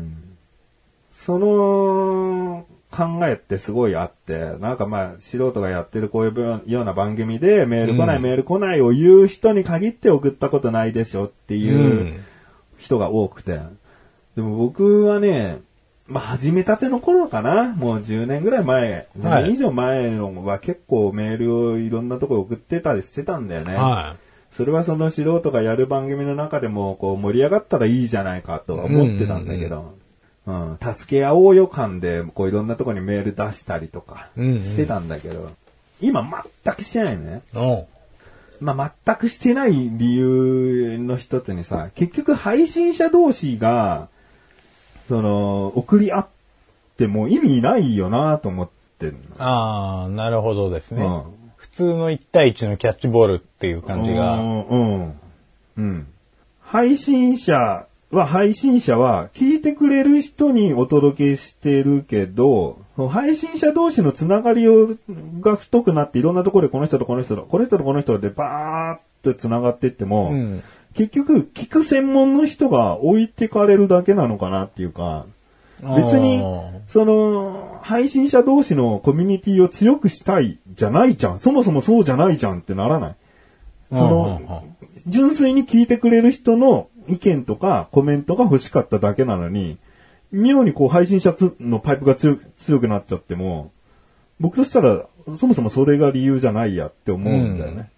[1.11, 12.23] その考えってすごいあって、なんかまあ素人がやってるこういうような番組でメール来ない、うんメール来ないを言う人に限って送ったことないでしょっていううん
[12.77, 13.59] 人が多くて。
[14.35, 15.61] でも僕はね、
[16.07, 17.73] まあ始めたての頃かな。
[17.75, 19.43] もう10年ぐらい前、10はい。
[19.45, 23.75] 年以上前のは結構メールをいろんなところ送ってたりしてたんだよね。
[23.75, 24.15] は
[24.51, 29.95] それはその素人がやる番組の中でも、こう盛り上がったらいいじゃないかとは思ってたんだけど、
[30.45, 35.51] うん、助け合おうよ感で、こういろんなところにメール出したりとかうんうんしてたんだけど、
[35.99, 36.23] 今
[36.63, 37.41] 全くしてないのね。
[38.61, 44.07] まあ、全くしてない理由の一つにさ、結局配信者同士が、
[45.07, 46.27] その、送り合っ
[46.97, 49.17] ても意味ないよなと思ってんの。
[49.37, 51.03] ああ、なるほどですね。
[51.03, 54.37] うん普通の1対1のキャッチボールっていう感じうが。
[54.37, 55.19] ん、うん。
[55.77, 56.07] うん。
[56.61, 62.77] 配信者は、配信者は、聞いてくれる人にお届けしてるけど、
[63.09, 64.95] 配信者同士のつながりを、
[65.41, 70.63] が太くなって、いろんなところでこの人とこの人と、この人とこの人でバーっとつながっていっても、うん
[70.95, 75.25] 結局、聞く専門の人が置いてかれるだけなのかなっていうか、
[75.81, 76.41] 別に
[76.87, 81.39] その、配信者同士のコミュニティを強くしたいじゃないじゃん。
[81.39, 83.15] そもそもそうじゃないじゃんってならない。
[83.91, 84.63] その、
[85.05, 89.77] 純粋に聞いてくれる人の意見とかコメントが欲しかっただけなのに、
[90.31, 93.71] 妙にこう配信者つのパイプが強強くなっちゃっても、
[94.39, 95.05] 僕としたら、
[95.37, 97.89] そもそもそれが理由じゃないやって思うんだよね。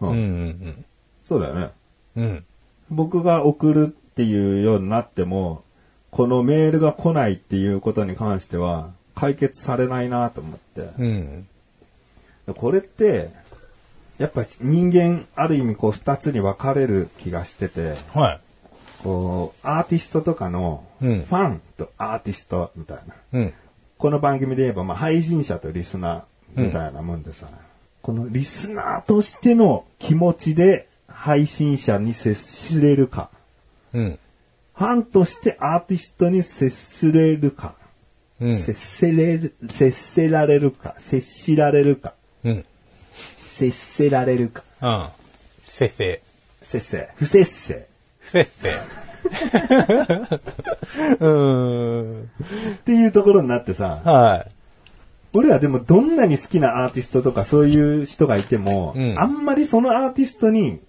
[0.00, 0.84] ううんんうん
[1.22, 1.70] そうだよね。
[2.16, 2.24] うん。
[2.24, 2.44] うん。
[2.90, 5.64] 僕が送るっていうようになっても、
[6.10, 10.90] このメールが来ないっていうことに関しては解決されないなと思って。
[10.98, 11.46] うん。
[12.54, 13.30] これって、
[14.18, 18.40] やっぱ人間ある意味こう二つに分かれる気がしてて、はい。
[19.02, 23.14] こう、アーティストとかのフうんァンとアーティストみたいな。
[23.32, 23.54] うん。
[23.98, 27.46] この番組で言えば、まあ、配信者とリスナーみたいなもんでさ、
[28.02, 30.88] このリスナーとしての気持ちで
[31.22, 33.30] 配信者に接しれるか、
[33.92, 34.18] うん。
[34.74, 37.76] ファンとしてアーティストに接すれるか、
[38.40, 38.58] うん。
[38.58, 42.64] 接せれる、接せられるか、接しられるか、うん。
[43.38, 45.06] 接せられるか、うん。
[45.62, 46.22] せせ。
[46.60, 47.86] 接せ、不接せ。
[48.18, 48.70] 不せっせ。
[51.20, 52.22] うーん。
[52.22, 52.26] っ
[52.84, 54.50] ていうところになってさ、はい。
[55.34, 60.80] 俺はでもどんなに好きなアーティストとかそういう人がいても、うんあんまりそのアーティストに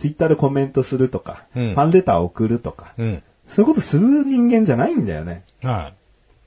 [0.00, 3.22] ツイッターでコメントするとか、うんファンレターを送るとか、うん。
[3.46, 5.44] そういうことする人間じゃないんだよね。
[5.62, 5.94] はい。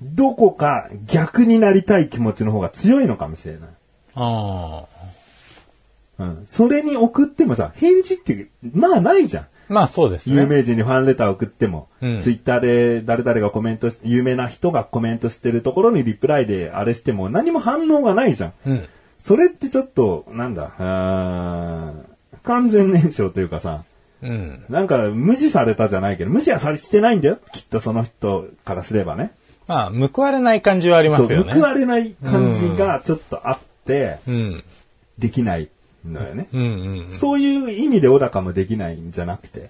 [0.01, 3.69] どこか逆になりたい気持ちの方が強いのかもしれない。
[4.15, 4.85] あ
[6.17, 6.23] あ。
[6.23, 6.43] うん。
[6.47, 9.47] それに送ってもさ、返事って、まあないじゃん。
[9.69, 10.35] まあそうですね。
[10.35, 18.53] 有名人にファンレター送っても、うんツイッターで誰々がコメントし、有名な人がコメントしてるところにリプライであれしても何も反応がないじゃん。
[18.65, 18.87] うん。
[19.19, 21.82] それってちょっと、なんだ、あー不
[22.43, 23.83] 完全燃焼というかさ、
[24.21, 24.65] うん。
[24.69, 27.39] なんか無視されたじゃないけど、無視はされしてないんだよ。
[27.51, 29.31] きっとその人からすればね。
[29.67, 31.53] まあ、報われない感じはありますよね。
[31.53, 34.63] 報われない感じがちょっとあって、うん。
[35.17, 35.69] できない
[36.05, 36.47] のよね。
[36.53, 37.13] うんうん。
[37.13, 39.69] そういう意味で小高もできないんじゃなくて。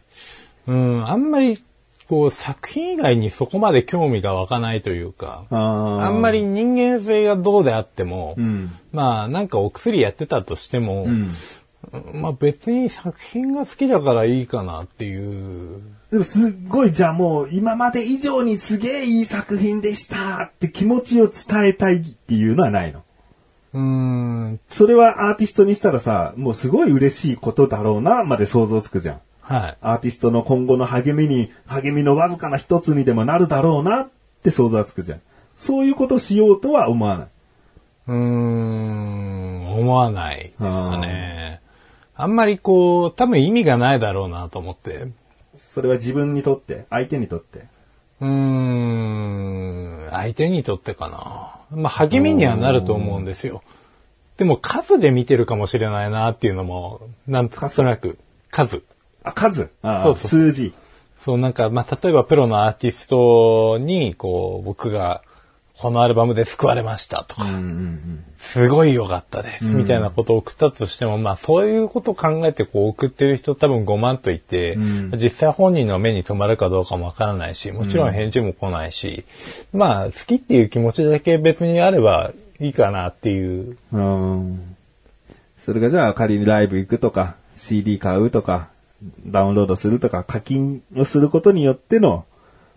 [0.67, 1.09] うん。
[1.09, 1.62] あんまり、
[2.07, 8.71] こう、作品以外にそこまで興味が湧かないというか、あんまり、人間性がどうであっても、うん。
[8.91, 11.29] まあ、なんかお薬やってたとしても、うん。
[12.13, 15.82] まあ別に作品が好きだからいいかなっていう。
[16.12, 23.04] でもすっごいじゃあもう今まで以上にすげえいい作品でしたって気持ちを伝えたいっていうのはないの？
[23.74, 24.60] うーん。
[24.69, 29.22] それはアーティストにしたらさ、もうすごい嬉しいことだろうな、まで想像つくじゃん。
[29.41, 29.78] はい。
[29.82, 34.10] アーティストの今後の励みに、励みのわずかな一つにでもなるだろうなっ
[34.43, 35.22] て想像はつくじゃん。
[35.58, 37.28] そういうことしようとは思わない。
[38.08, 41.62] うーん、思わないですかね。
[42.15, 45.08] あんまりこう、多分意味がないだろうなと思って。
[45.58, 47.65] それは自分にとって、相手にとって？
[48.21, 48.28] うー
[50.08, 51.78] ん、相手にとってかな。
[51.78, 53.63] まあ励みにはなると思うんですよ。
[54.38, 58.17] でも数で見てるかもしれないなっていうのも、なんとなく、
[58.52, 58.84] 数。
[59.23, 59.71] あ、数？
[59.82, 60.73] あそうそう数字。
[61.19, 65.23] そう、なんか、まあ、例えばプロのアーティストに、こう、僕が、
[65.84, 79.24] このアルバムで救われましたとか、うんうんすごい良かったです、みたいなことを送ったとしても、まあ、そういうことを考えてこう送ってる人多分5万といて、ん実際本人の目に留まるかどうかもわからないし、もちろん返事も来ないし、
[79.72, 83.78] まあ、好きっていう気持ちだけ別にあればいいかなっていう。
[83.93, 84.39] うん。
[84.39, 84.76] うん。
[85.65, 88.67] それがじゃあ仮にライブ行くとか、CD 買うとか、
[89.26, 92.26] ダウンロードするとか、課金をすることによっての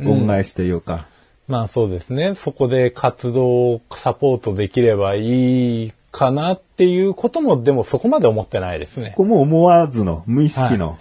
[0.01, 1.07] 恩返しというか、
[1.49, 2.35] まあそうですね。
[2.35, 9.11] そこで活動をサポートできればいいかなっていうことも、でもそこまで思ってないですね。
[9.17, 9.23] こ。
[9.23, 10.99] こも思わずの、無意識の、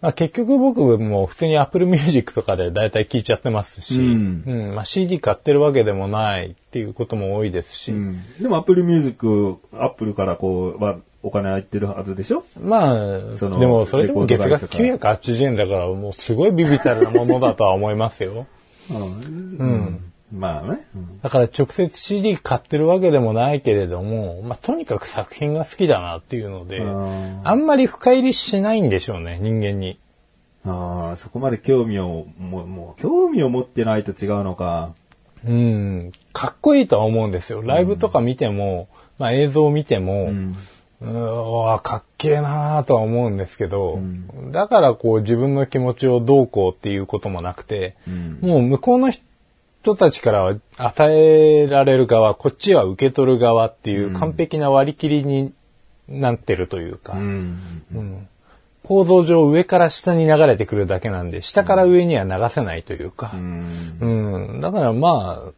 [0.00, 4.42] まあ、結局僕も普通に Apple Music とかで大体聴いちゃってますし、うん。
[4.46, 4.74] うん。
[4.74, 8.20] まあ、CD 買ってるわけでもないっていうことも多いですし、うん。
[8.40, 12.42] でも Apple Music、Apple からこう、はお金入ってるはずでしょ？
[12.60, 18.48] まあ、そのでもそれでも月額レコード会980円だからもうすごいビビたるなものだとは思いますよ。
[18.90, 18.94] う
[19.64, 20.12] ん。
[20.32, 20.86] まあね。
[20.94, 29.98] うんだから直接 CD 買ってるわけでもないけれども、まあとにかく作品が好きだなっていうので、うんあんまり深入りしないんでしょうね、人間に。
[30.64, 34.94] ああ、そこまで興味を、もう、もう興味を持ってないと違うのか。
[35.44, 37.62] うん、かっこいいとは思うんですよ。
[37.62, 40.56] ライブとか見ても、まあ映像を見ても、うん。
[41.02, 43.98] うーわかっけえなーとは思うんですけど、
[44.50, 48.38] だからこう自分の気持ちをどうこうっていうこともなくて、ん。
[48.40, 55.52] もう向こうの人たちからは与えられる側、こっちは受け取る側っていう完璧な割り切りに
[56.08, 57.58] なってるというか、うん。
[57.94, 58.28] うん。
[58.84, 63.66] 構造上上から下に流れてくるだけなんで、下から上には流せないというか、うん。
[64.00, 65.52] うん、だからまあ、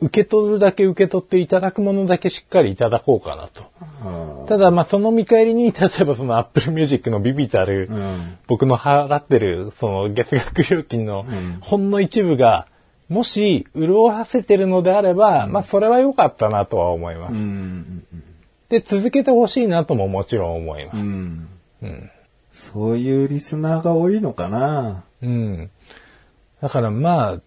[0.00, 3.64] 受け取るだけ受け取っていただくものだけしっかりいただこうかなと。
[4.02, 11.26] あただまあその見返りに、例えばその Apple Music のビビたる、ん僕の払ってるその月額料金の
[11.60, 12.66] ほんの一部が、
[13.08, 17.36] もし潤わせてるのであれば、まあそれは良かったなとは思います。
[18.70, 20.96] で、続けてほしいなとももちろん思います。
[20.96, 21.48] うん。
[22.52, 25.04] そういうリスナーが多いのかな。
[25.22, 25.70] うん。
[26.60, 27.40] だからまあ、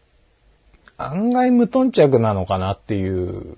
[0.98, 3.58] 案外無頓着なのかなっていう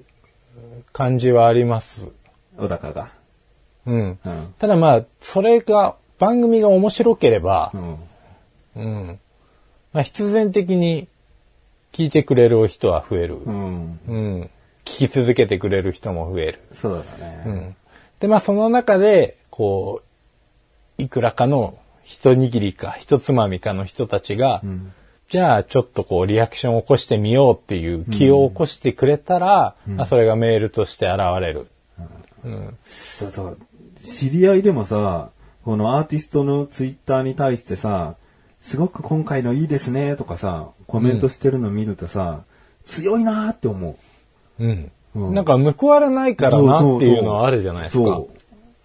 [0.93, 2.07] 感じはあります。
[2.57, 3.11] 小高が。
[3.85, 4.19] うん。
[4.23, 4.53] うん。
[4.57, 7.97] ただまあ、それが、番組が面白ければう、ん。
[8.75, 9.19] うん。
[9.91, 11.09] まあ、必然的に
[11.91, 13.35] 聞いてくれる人は増える。
[13.35, 13.99] うん。
[14.07, 14.41] うん。
[14.85, 16.59] 聞き続けてくれる人も増える。
[16.71, 17.43] そうだね。
[17.45, 17.75] うん。
[18.19, 20.01] で、まあ、その中で、こ
[20.97, 24.93] う、いくらかの一握りか一つまみかの人たちが、ん
[25.29, 31.67] じゃあちょっとこうリアクションを起こしてみようっていう気を起こしてくれたら、まあ、それがメールとして現れる。
[32.43, 32.77] うん。
[32.83, 33.57] そうそう。
[34.05, 35.31] 知り合いでもさ、
[35.63, 38.15] このアーティストのツイッターに対してさ、
[38.61, 42.43] すごく今回のいいですねとかさ、コメントしてるの見るとさ、
[42.85, 43.97] 強いなーって思
[44.59, 44.63] う。
[44.63, 44.69] うん。
[44.69, 48.03] うんなんか報われないからなっていうのはあるじゃないですか。
[48.03, 48.29] そ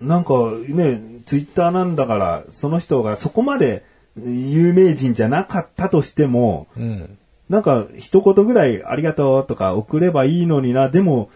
[0.00, 0.04] う。
[0.04, 0.34] なんか
[0.68, 3.84] ね、ツイッターなんだから、その人がそこまで
[4.16, 7.18] 有名人じゃなかったとしても、うん。
[7.48, 11.30] なんか一言ぐらいありがとうとか送ればいいのにな、でも、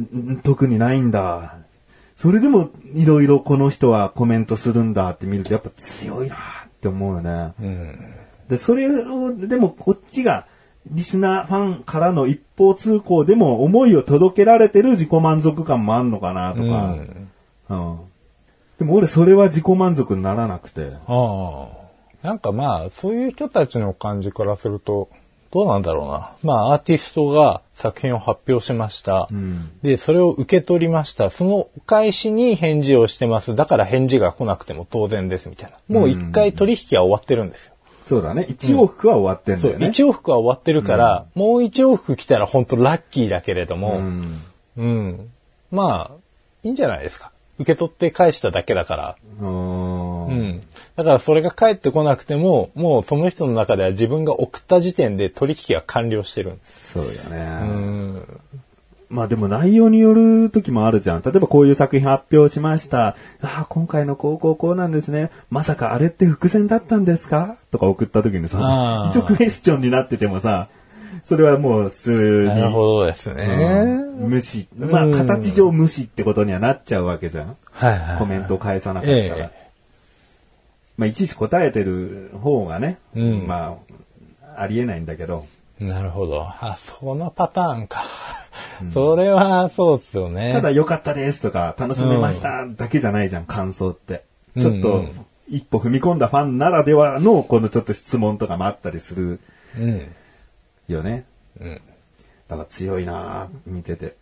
[0.00, 1.56] ん特にないんだ。
[2.16, 6.38] それでもいろいろこの人はコメントするんだって見るとやっぱ強いなっ
[6.80, 7.54] て思うよね。
[7.60, 8.14] うん。
[8.48, 10.46] で、それを、でもこっちが、
[10.86, 16.62] リスナーファンからの一方通行でも思いを届けられてる自己満足感もあんのかなとか。
[16.62, 17.30] うん
[17.70, 17.98] うん。
[18.78, 20.92] でも俺それは自己満足にならなくて。
[21.06, 21.79] ああ。
[22.22, 25.08] なんかまあ、そういう人たちの感じからすると、
[25.52, 26.32] どうなんだろうな。
[26.42, 29.26] まあ、アーティストが作品を発表しました。
[29.32, 31.30] んで、それを受け取りました。
[31.30, 33.56] そのお返しに返事をしてます。
[33.56, 35.78] だから返事が来なくても当然です、みたいな。
[35.88, 37.74] もう一回取引は終わってるんですよ。
[38.06, 38.46] そうだね。
[38.48, 39.88] 一往復は終わってんだよね。
[39.88, 44.42] 一往復は終わってるから、もう一往復来たら本当ラッキーだけれども、うん。
[44.76, 45.30] うん。
[45.72, 46.16] まあ、
[46.62, 47.32] いいんじゃないですか。
[47.58, 49.16] 受け取って返しただけだから。
[49.40, 50.60] うん。
[50.96, 56.92] だからそれが返ってこなくても、もうその人の中では自分が送った時点で取引が完了してるんです。
[56.92, 57.44] そうだうね。
[57.44, 58.22] ん。
[59.08, 61.22] まあでも内容による時もあるじゃん。
[61.22, 63.08] 例えばこういう作品発表しました。
[63.08, 65.30] ああ、今回のこうこうこうなんですね。
[65.50, 67.56] まさかあれって伏線だったんですか？
[67.72, 70.68] とか送った時にさ一応クエスチョンになっててもさ、
[71.24, 73.96] それはもう普通なるにほどですね。
[74.18, 74.68] 無視。
[74.78, 77.56] まあうん形上無視ってことにはなっちゃうわけじゃん。
[77.72, 78.18] はいはい。
[78.18, 79.18] コメントを返さなかったら。
[79.18, 79.59] ええ
[81.00, 83.78] まあいちいち答えてる方がね、うんま
[84.44, 85.46] あ、ありえないんだけど。
[85.78, 86.42] なるほど。
[86.42, 88.02] あ、そのパターンか。
[88.92, 90.52] それはそうですよね。
[90.52, 94.24] ただ良かったですとか、楽しめましただけじゃないじゃん、感想って。
[94.58, 99.40] ちょっとうんうん、一歩踏み込んだファンならではの、このちょっと質問とかもあったりする
[99.78, 100.02] うん。
[100.86, 101.24] よね。
[101.58, 101.80] うん。
[102.46, 104.16] だから強いなぁ見てて。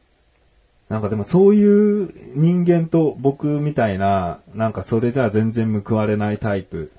[0.89, 6.93] なんかでもそういう人間と僕みたいな、なんかそれじゃあ全然報われないタイプ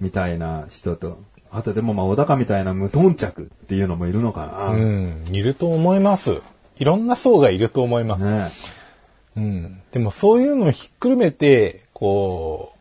[0.00, 1.18] みたいな人と、
[1.50, 5.24] あとでもまあ小高みたいな無頓着っていうのもいるのかな、うん。
[5.30, 6.40] いると思います。
[6.78, 8.24] いろんな層がいると思います。
[8.24, 8.50] ね
[9.36, 9.80] うん。
[9.92, 12.74] でもそういうのをひっくるめて、こ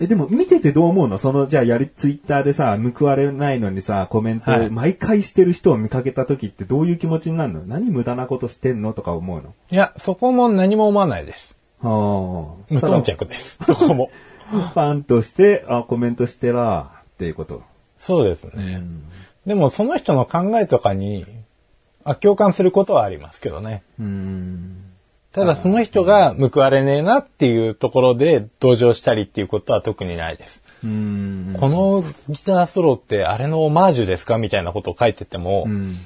[0.00, 1.18] え、でも見ててどう思うの？
[1.18, 7.62] その、じゃあやり、ツイッターでさ、報われないのにさ、コメントはい毎回してる人を見かけた時ってどういう気持ちになるの？
[7.64, 8.92] 何無駄なことしてんの？
[8.92, 9.50] とか思うの？
[9.50, 11.56] う、いや、そこも何も思わないです。
[11.80, 12.64] はあ。
[12.68, 13.58] 無頓着です。
[13.64, 14.10] そこも。
[14.50, 17.62] ファンとして、あ、コメントしてら、っていうこと。
[17.98, 18.82] そうですね。
[19.46, 21.24] でもその人の考えとかに、
[22.04, 23.82] あ共感することはありますけどね。
[23.98, 24.93] うん。
[25.34, 30.62] ただその人が報われねえなっていうところで同情したりっていうことは特にないです。
[30.84, 31.56] うん。
[31.58, 35.96] このギターソロってあれのオマージュですかみたいなことを書いてても、うん。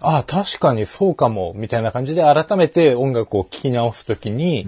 [0.00, 4.66] ああ、確かにそうかも、みたいな感じで改めて音楽を聴き直すときに、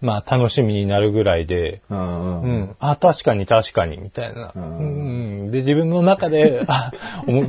[0.00, 1.98] まあ楽しみになるぐらいで、うん。
[1.98, 2.60] ううん。
[2.62, 4.52] ん、あ確かに確かに、みたいな。
[4.54, 6.90] うん、で、自分の中で、 あ、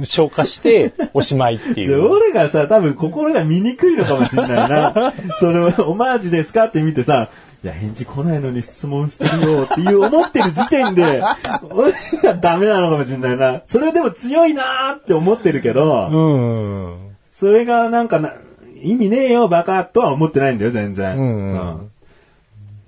[0.03, 2.09] 消化して、おしまいっていう。
[2.09, 5.13] 俺がさ、多分心が見にくいのかもしれないな。
[5.39, 7.29] それをオマージュですかって見てさ、
[7.63, 11.21] いや、返事来ないのに質問してるよっていう思ってる時点で、
[11.69, 11.93] 俺
[12.23, 13.61] がダメなのかもしれないな。
[13.67, 17.15] それでも強いなーって思ってるけど、うん。
[17.31, 18.33] それがなんかな、
[18.81, 21.17] 意味ねえよ、バカとは思ってないんだよ、全然。
[21.17, 21.91] うん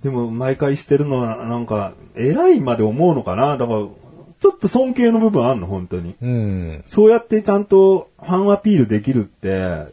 [0.04, 3.58] でも、毎回してるのは、なんか、偉いまで思うのかな？
[3.58, 3.80] だから、
[4.39, 6.16] ちょっと尊敬の部分あんの、本当に。
[6.22, 6.84] うん。
[6.86, 9.86] そうやってちゃんとファンアピールできるって、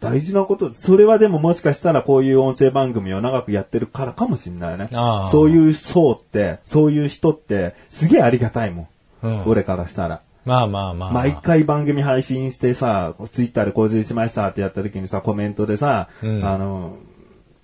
[0.00, 0.74] 大事なこと。
[0.74, 5.26] それはでももしかしたらこういう音声番組を長くやってるからかもしんないねあ。
[5.26, 8.88] あそういう層って、そういう人って、すげえありがたいも
[9.22, 9.26] ん。
[9.26, 10.22] うん俺からしたら。
[10.46, 11.12] まあまあまあ。
[11.12, 16.96] 毎回番組配信してさ、ツイッターで更新しましたってやった時にさ、コメントでさ、うんあの、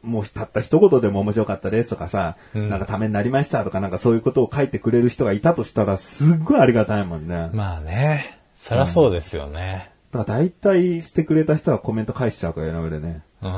[0.06, 7.50] もうたった一言でも面白かったですとかさ、うんなんかためになりましたとかなんかそういうことを書いてくれる人がいたとしたらすっごいありがたいもんね。
[7.52, 8.38] まあね。
[8.58, 9.90] そりゃそうですよね。
[10.12, 13.22] だから大体してくれた人はコメント返しちゃうからね、俺ね。
[13.42, 13.50] うん。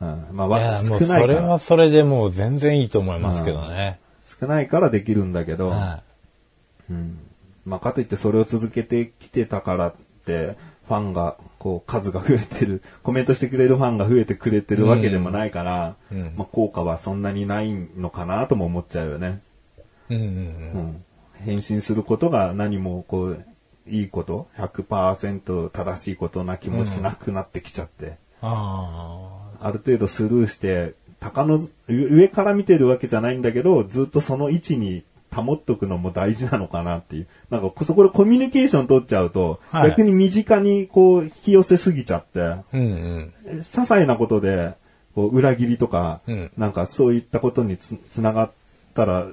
[0.00, 0.26] うん。
[0.32, 1.58] まあ、いわや、もうそ少ないかられは。
[1.58, 4.00] それでもう全然いいと思いますけどね。
[4.24, 6.02] 少ないからできるんだけど、は
[6.90, 7.18] うん。
[7.64, 19.40] まあ、かといってそれを続けてきてたからって、ファンが、こう、数が増えてる、コメントしてくれるファンが増えてくれてるわけでもないから、うんうんまあ、効果はそんなにないのかなとも思っちゃうよね。
[20.10, 20.14] い。
[20.14, 20.30] うんうんう
[20.78, 21.04] ん。
[21.44, 23.44] 返信することが何も、こう、
[23.86, 28.16] いいこと、100%正しいことな気もしなくなってきちゃって。
[28.40, 35.02] あある程度スルーして、鷹の上から見てるわけじゃないんだけど、ずっとその位置に
[35.42, 37.26] 保っとくのも大事なのかなっていう。
[37.50, 42.64] なんか、そこでコミュニケーション取っちゃうと、はい逆に身近にこう引き寄せすぎちゃって、あ。
[42.72, 43.32] うんうん。
[43.44, 44.74] 些細なことで、
[45.14, 48.50] こう裏切りとか、うんなんかそういったことにつつながっ
[48.94, 49.26] たら、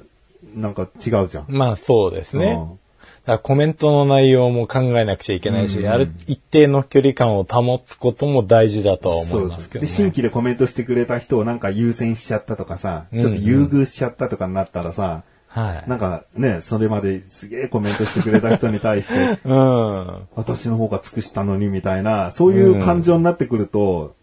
[0.56, 1.46] なんか違うじゃん。
[1.48, 2.58] まあそうですね。
[2.58, 2.80] うん
[3.42, 10.12] コメントの内容も考えなくちゃいけないし、うんある一定の距離感を保つことも大事だとは思いますけどで、新ね。
[10.12, 15.24] 規でコメントしてくれた人をなんか優先しちゃったとかさ、うんちょっと優遇しちゃったとかになったらさ、
[15.56, 15.90] はい。
[15.90, 20.28] なんかね、それまですげえコメントしてくれた人に対して、 うん。
[20.36, 24.16] 私の方が尽くしたのにみたいな、そういう感情になってくると、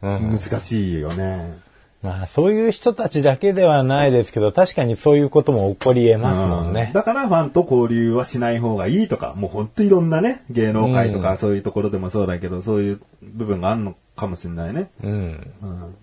[0.00, 1.58] うん難しいよね。
[2.02, 6.92] まあそういう人たちだけではないですけど、確かにそういうことも起こり得ますもんね。
[6.94, 14.90] だからファンと交流はしない方がいいとか、もうほんといろんなね、芸能界とかうんそういうところでもそうだけど、そういう部分があるのかもしれないね。
[15.02, 15.52] うん。
[15.62, 15.94] うん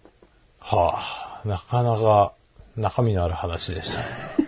[0.60, 2.34] はあ、なかなか
[2.76, 4.45] 中身のある話でした。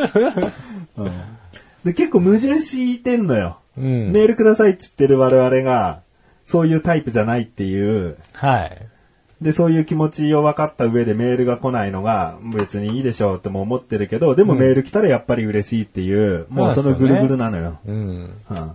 [1.84, 3.58] で、結構矛盾してんのよ。
[3.76, 4.12] うん。
[4.12, 6.00] メールくださいっつってる我々が、
[6.44, 8.78] そういうタイプじゃないっていう、はい。
[9.42, 17.78] で、そういう気持ちを分かった上でメールが来ないのが別にいいでしょうっても思ってるけど、でもメール来たらやっぱり嬉しいっていう、もうそのぐるぐるなのよ。
[17.86, 17.96] うん。
[17.96, 18.70] うん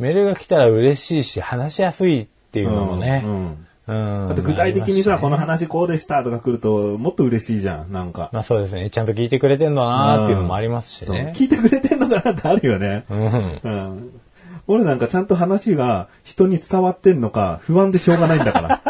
[0.00, 3.22] メールが来たら嬉しいし、話しやすいっていうのもね。
[3.22, 3.66] うんうん。
[3.86, 5.50] だって具体的にさ、この話。
[5.50, 8.30] 話こうでしたとか来ると、もっと嬉しいじゃん、なんか。
[8.32, 8.90] まあそうですね。
[8.90, 11.32] ちゃんと聞いてくれてんだなーっていうのもありますしそうね。
[11.36, 13.04] 聞いてくれてんのかなってあるよね。
[13.10, 13.60] うん。
[13.62, 14.20] うん。
[14.66, 18.80] 俺なんかちゃんと話が人に伝わってんのか不安でしょうがないんだから。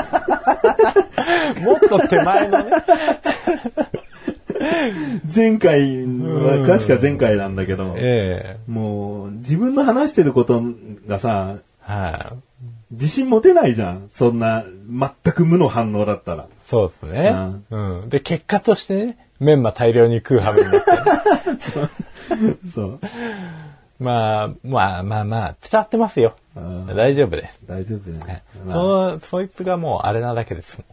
[1.63, 2.71] もっと手前のね。
[5.35, 10.63] 前回は、確か前回なんだけど、ええもう自分の話してること
[11.07, 12.50] がさ、はい。
[12.91, 14.09] 自信持てないじゃん。
[14.13, 16.47] そんな、全く無の反応だったら。
[16.65, 17.35] そうですね。
[17.71, 18.09] うん。
[18.09, 20.91] で、結果としてね、メンマ大量に食う羽目になって。
[22.71, 23.01] そう。
[23.99, 26.35] まあ、まあまあまあ、伝わってますよ。
[26.57, 27.61] うん大丈夫です。
[27.67, 28.43] 大丈夫だはいね。
[28.67, 30.85] その、そいつがもうあれなだけですも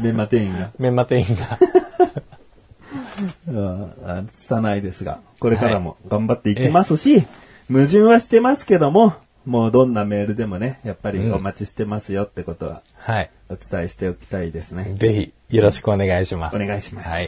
[0.00, 0.02] ん。
[0.02, 0.70] メンマ店員が。
[0.78, 1.58] メンマ店員が。
[3.48, 7.26] うんあ拙いですが、これからも頑張っていきますし、
[7.70, 9.14] 矛盾はしてますけども、
[9.46, 13.30] もうどんなメールでもね、やっぱりお待ちしてますよってことははい。
[13.48, 14.94] お伝えしておきたいですね。
[14.98, 16.56] ぜひ、よろしくお願いします。
[16.56, 17.08] お願いします。
[17.08, 17.22] はい。
[17.22, 17.26] エ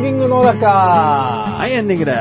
[0.00, 2.14] ンディングの中はい、エンディングで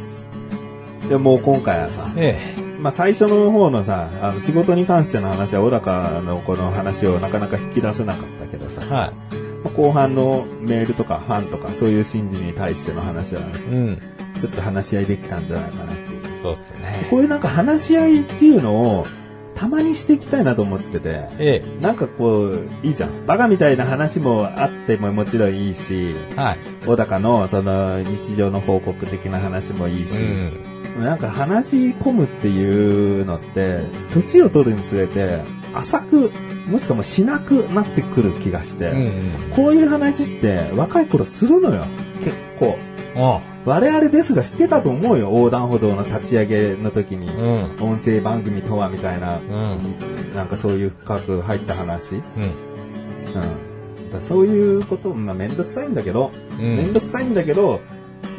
[0.00, 1.08] す。
[1.08, 9.36] でもう今回はさ、えまあ最初の方のさ、あの仕事に関しての話は小高のこの話をなかなか引き出せなかったけどさえ。、はい。
[9.62, 14.02] まあ後半のメールとかファンとかそういう心理に対しての話は、うん。
[14.40, 16.42] ちょっと話し合いできたんじゃないかなっていう。
[16.42, 17.06] そうっすね。
[17.08, 19.06] こういうなんか話し合いっていうのを、
[19.54, 23.26] たまにしていきたいなと思ってて、えなんかこう、いいじゃん。
[23.26, 26.34] バカみたいな話もあってももちろんいいし、え。
[26.34, 26.58] はい。
[26.84, 30.81] 小高のその日常の報告的な話もいいし、うん。
[31.00, 33.80] なんか話し込むっていうのって、
[34.12, 35.40] 年を取るにつれて、
[35.74, 36.30] 浅く、
[36.66, 39.50] もしくはもうしなくなってくる気がして、うん。
[39.50, 41.84] こういう話って若い頃するのよ。
[42.20, 42.78] 結構。
[43.16, 43.52] うん。
[43.64, 45.30] 我々ですらしてたと思うよ。
[45.30, 47.28] 横断歩道の立ち上げの時に。
[47.28, 47.76] うん。
[47.80, 50.34] 音声番組とはみたいな、うん。
[50.34, 52.16] なんかそういう深く入った話。
[52.16, 52.22] うん。
[52.42, 54.12] うん。
[54.12, 57.80] だそういうこと、まあめんどくさいんだけど、うんめんどくさいんだけど、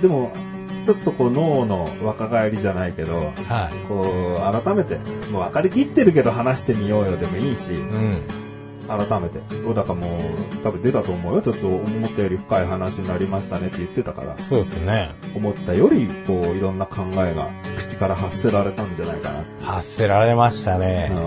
[0.02, 0.32] でも、
[0.84, 3.88] ちょっとこう脳の若返りじゃないけど、はい。
[3.88, 4.98] こう、改めて、
[5.30, 8.22] もう分かりきってるけど話してみようよでもいいし、うん。
[8.88, 9.40] 改めて。
[9.66, 10.20] 小高も
[10.62, 11.42] 多分出たと思うよ。
[11.42, 15.16] ちょっと思ったより深い話になりましたねって言ってたから、そうですね。
[15.36, 19.46] 思ったより、こう、いろんな考えが口から発せられたんじゃないかな。
[19.62, 21.12] 発せられましたね。
[21.12, 21.24] うん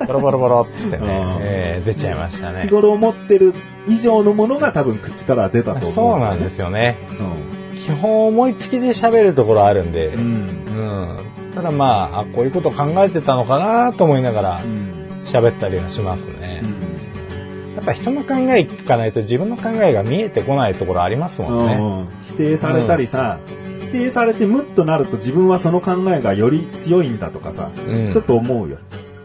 [0.06, 2.70] ボロボロボロっつってねうん、えー出ちゃいましたね 日。
[2.70, 3.54] 頃思ってる
[3.86, 5.92] 以上のものが多分口から出たと思う。
[5.92, 6.96] そうなんですよね。
[7.10, 7.22] う
[7.56, 7.59] ん。
[7.80, 10.18] 基本思いつきで喋るところあるんで、う。
[10.18, 11.18] うんん。
[11.54, 15.22] ただまあ、あこういうこと考えてたのかなと思いながらうん。
[15.24, 16.66] 喋ったりはしますねう。
[16.66, 17.74] ん。
[17.76, 21.74] やっぱ人の考え聞かないと自分の考えが見えてこないところありますもんね。
[21.74, 23.38] うん否定されたりさ、
[23.80, 28.76] 否定されてムッとなると自分はその考えがより強いんだとかさ、うんちょっと思うよ。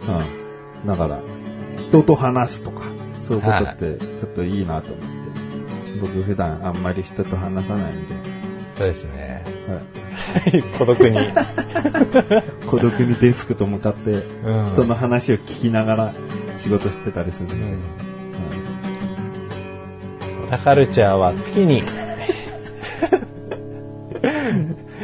[0.07, 0.87] うん。
[0.87, 1.19] だから、
[1.81, 2.83] 人と話すとか、
[3.21, 5.15] そういうことってちょっといいなと思って。
[6.01, 8.34] 僕普段あんまり人と話さないんで、
[8.77, 9.43] そうですね。
[9.67, 10.63] はい。
[10.77, 11.17] 孤独に。
[12.67, 14.11] 孤独にデスクと向かって
[14.43, 14.65] うん。
[14.67, 16.13] 人の話を聞きながら
[16.55, 17.59] 仕事してたりするんで、う
[20.43, 20.45] ん。
[20.45, 21.83] 小田カルチャーは月に、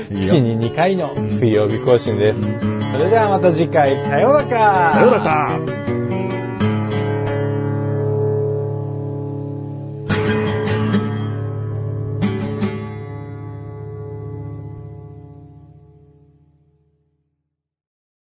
[0.10, 2.40] 月に2回の水曜日更新です。
[2.42, 2.46] そ
[2.98, 4.92] れではまた次回、さようなら。
[4.94, 5.91] さようなら